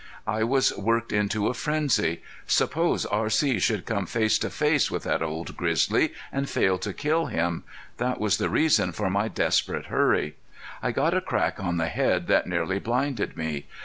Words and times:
I 0.25 0.43
was 0.43 0.75
worked 0.75 1.13
into 1.13 1.47
a 1.47 1.53
frenzy. 1.53 2.23
Suppose 2.47 3.05
R.C. 3.05 3.59
should 3.59 3.85
come 3.85 4.07
face 4.07 4.39
to 4.39 4.49
face 4.49 4.89
with 4.89 5.03
that 5.03 5.21
old 5.21 5.55
grizzly 5.55 6.11
and 6.31 6.49
fail 6.49 6.79
to 6.79 6.91
kill 6.91 7.27
him! 7.27 7.63
That 7.97 8.19
was 8.19 8.37
the 8.37 8.49
reason 8.49 8.93
for 8.93 9.11
my 9.11 9.27
desperate 9.27 9.85
hurry. 9.93 10.37
I 10.81 10.91
got 10.91 11.13
a 11.13 11.21
crack 11.21 11.59
on 11.63 11.77
the 11.77 11.85
head 11.85 12.25
that 12.29 12.47
nearly 12.47 12.79
blinded 12.79 13.37
me. 13.37 13.67